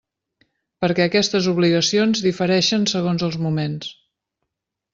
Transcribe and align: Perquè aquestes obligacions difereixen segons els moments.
Perquè 0.85 1.05
aquestes 1.09 1.49
obligacions 1.51 2.23
difereixen 2.29 2.89
segons 2.95 3.27
els 3.29 3.39
moments. 3.47 3.93